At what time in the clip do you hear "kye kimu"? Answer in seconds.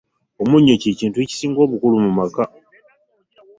0.81-0.97